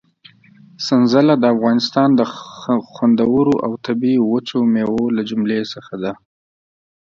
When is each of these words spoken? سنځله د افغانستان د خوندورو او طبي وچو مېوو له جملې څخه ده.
سنځله 0.85 1.33
د 1.39 1.45
افغانستان 1.55 2.09
د 2.19 2.21
خوندورو 2.93 3.55
او 3.65 3.71
طبي 3.85 4.15
وچو 4.31 4.59
مېوو 4.73 5.05
له 5.15 5.21
جملې 5.29 5.59
څخه 5.73 5.93
ده. 6.03 6.11